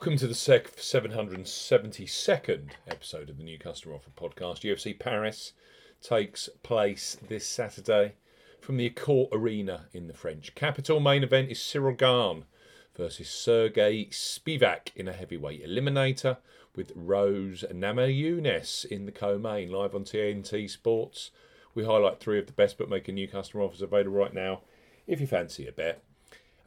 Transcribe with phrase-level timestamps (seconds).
[0.00, 4.60] Welcome to the sec- 772nd episode of the New Customer Offer podcast.
[4.62, 5.52] UFC Paris
[6.00, 8.14] takes place this Saturday
[8.62, 11.00] from the Accor Arena in the French capital.
[11.00, 12.46] Main event is Ciryl Gane
[12.96, 16.38] versus Sergey Spivak in a heavyweight eliminator
[16.74, 19.70] with Rose Namajunas in the co-main.
[19.70, 21.30] Live on TNT Sports,
[21.74, 24.62] we highlight three of the best bookmaker new customer offers available right now.
[25.06, 26.02] If you fancy a bet.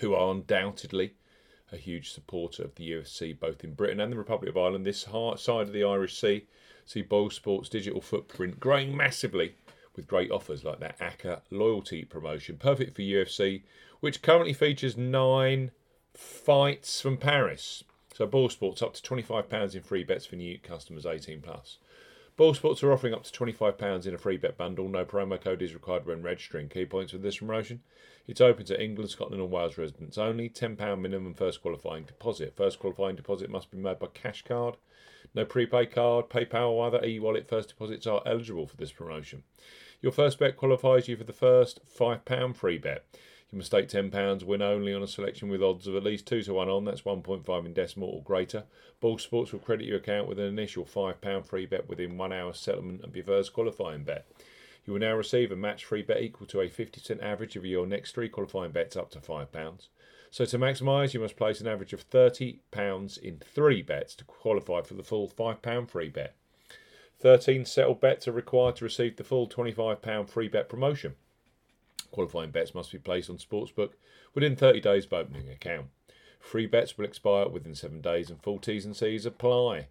[0.00, 1.14] who are undoubtedly
[1.72, 4.86] a huge supporter of the UFC both in Britain and the Republic of Ireland.
[4.86, 6.46] This side of the Irish Sea
[6.84, 9.54] see Boyle Sports' digital footprint growing massively
[9.96, 13.62] with great offers like that ACCA loyalty promotion, perfect for UFC,
[14.00, 15.72] which currently features nine
[16.14, 17.82] fights from Paris.
[18.14, 21.78] So Boyle Sports up to £25 in free bets for new customers 18 plus.
[22.36, 24.90] Boyle Sports are offering up to £25 in a free bet bundle.
[24.90, 26.68] No promo code is required when registering.
[26.68, 27.80] Key points for this promotion.
[28.26, 30.50] It's open to England, Scotland, and Wales residents only.
[30.50, 32.54] £10 minimum first qualifying deposit.
[32.54, 34.76] First qualifying deposit must be made by cash card.
[35.34, 39.42] No prepaid card, PayPal, or other e wallet first deposits are eligible for this promotion.
[40.02, 43.06] Your first bet qualifies you for the first £5 free bet.
[43.52, 46.42] You must stake £10, win only on a selection with odds of at least 2
[46.42, 48.64] to 1 on, that's 1.5 in decimal or greater.
[49.00, 52.52] Boyle Sports will credit your account with an initial £5 free bet within one hour
[52.52, 54.26] settlement of your first qualifying bet.
[54.84, 57.86] You will now receive a match free bet equal to a 50% average of your
[57.86, 59.88] next three qualifying bets up to £5.
[60.30, 64.82] So to maximise, you must place an average of £30 in three bets to qualify
[64.82, 66.34] for the full £5 free bet.
[67.20, 71.14] 13 settled bets are required to receive the full £25 free bet promotion.
[72.16, 73.90] Qualifying bets must be placed on Sportsbook
[74.34, 75.88] within 30 days of opening account.
[76.40, 79.88] Free bets will expire within 7 days and full T's and C's apply.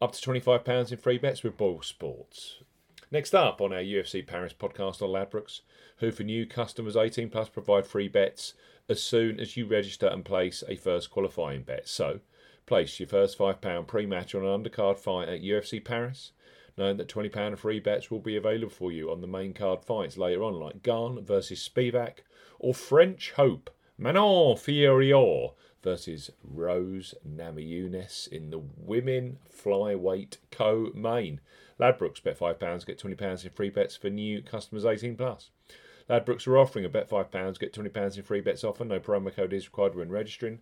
[0.00, 2.64] Up to £25 in free bets with Boyle Sports.
[3.12, 5.60] Next up on our UFC Paris podcast are Ladbrokes,
[5.98, 8.54] who for new customers 18 plus provide free bets
[8.88, 11.86] as soon as you register and place a first qualifying bet.
[11.86, 12.18] So,
[12.66, 16.32] place your first £5 pre-match on an undercard fight at UFC Paris
[16.76, 20.16] knowing that £20 free bets will be available for you on the main card fights
[20.16, 22.18] later on, like Gane versus Spivak
[22.58, 31.40] or French Hope Manon Fiorot versus Rose Namajunas in the women flyweight co-main.
[31.78, 35.50] Ladbrokes bet £5, get £20 in free bets for new customers 18 plus.
[36.08, 38.84] Ladbrokes are offering a bet £5, get £20 in free bets offer.
[38.84, 40.60] No promo code is required when registering.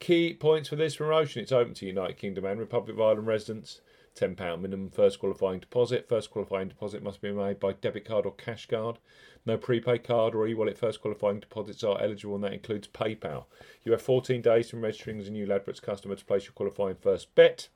[0.00, 3.82] Key points for this promotion it's open to United Kingdom and Republic of Ireland residents.
[4.16, 6.08] £10 minimum first qualifying deposit.
[6.08, 8.98] First qualifying deposit must be made by debit card or cash card.
[9.44, 13.44] No prepaid card or e wallet first qualifying deposits are eligible, and that includes PayPal.
[13.84, 16.96] You have 14 days from registering as a new Ladbrokes customer to place your qualifying
[16.96, 17.68] first bet.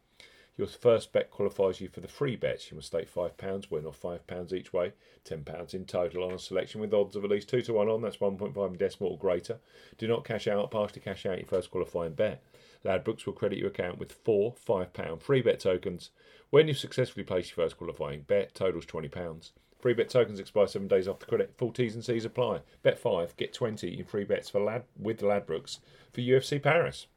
[0.56, 2.70] Your first bet qualifies you for the free bets.
[2.70, 4.92] You must stake £5, win or £5 each way,
[5.24, 8.02] £10 in total on a selection with odds of at least 2 to 1 on,
[8.02, 9.58] that's 1.5 in decimal or greater.
[9.98, 12.42] Do not cash out partially cash out your first qualifying bet.
[12.84, 16.10] Ladbrokes will credit your account with four £5 free bet tokens
[16.50, 19.50] when you've successfully place your first qualifying bet, totals £20.
[19.80, 21.52] Free bet tokens expire seven days after credit.
[21.58, 22.60] Full T's and C's apply.
[22.84, 25.80] Bet five, get 20 in free bets for Lad with Ladbrokes
[26.12, 27.08] for UFC Paris.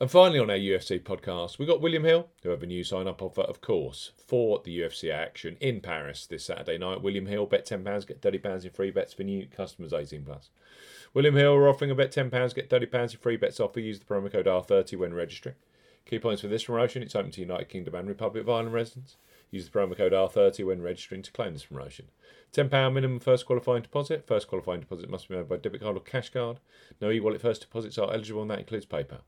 [0.00, 3.06] And finally, on our UFC podcast, we got William Hill, who have a new sign
[3.06, 7.02] up offer, of course, for the UFC action in Paris this Saturday night.
[7.02, 10.48] William Hill, bet £10, get £30 in free bets for new customers 18 plus.
[11.12, 13.78] William Hill are offering a bet £10, get £30 in free bets offer.
[13.78, 15.56] Use the promo code R30 when registering.
[16.06, 19.18] Key points for this promotion it's open to United Kingdom and Republic of Ireland residents.
[19.50, 22.06] Use the promo code R30 when registering to claim this promotion.
[22.54, 24.26] £10 minimum first qualifying deposit.
[24.26, 26.58] First qualifying deposit must be made by debit card or cash card.
[27.02, 29.20] No e wallet first deposits are eligible, and that includes PayPal.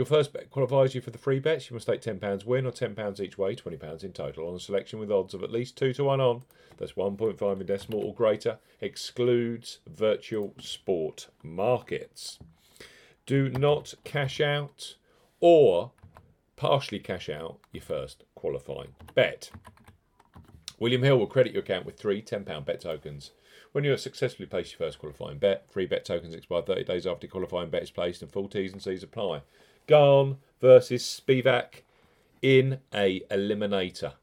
[0.00, 1.68] Your first bet qualifies you for the free bets.
[1.68, 4.98] You must stake £10 win or £10 each way, £20 in total, on a selection
[4.98, 6.42] with odds of at least 2 to 1 on.
[6.78, 8.56] That's 1.5 in decimal or greater.
[8.80, 12.38] Excludes virtual sport markets.
[13.26, 14.96] Do not cash out
[15.38, 15.92] or
[16.56, 19.50] partially cash out your first qualifying bet.
[20.80, 23.32] William Hill will credit your account with three £10 bet tokens.
[23.72, 27.06] When you have successfully placed your first qualifying bet, free bet tokens expire 30 days
[27.06, 29.42] after qualifying bet is placed and full T's and C's apply.
[29.86, 31.82] Gane versus Spivak
[32.40, 34.14] in a eliminator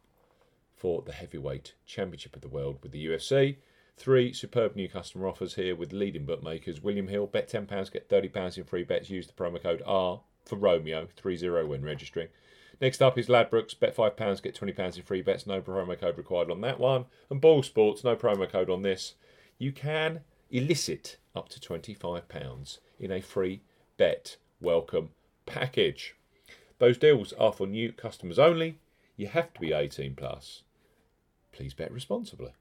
[0.76, 3.58] for the heavyweight championship of the world with the UFC.
[3.96, 6.82] Three superb new customer offers here with leading bookmakers.
[6.82, 9.12] William Hill, bet £10, get £30 in free bets.
[9.12, 12.30] Use the promo code R for Romeo, 30 when registering.
[12.80, 15.48] Next up is Ladbrokes, bet £5, get £20 in free bets.
[15.48, 17.06] No promo code required on that one.
[17.30, 19.16] And Boyle Sports, no promo code on this.
[19.58, 20.22] You can
[20.52, 23.62] elicit up to £25 in a free
[23.98, 25.10] bet welcome
[25.46, 26.16] package.
[26.78, 28.78] Those deals are for new customers only.
[29.16, 30.62] You have to be 18 plus.
[31.52, 32.52] Please bet responsibly.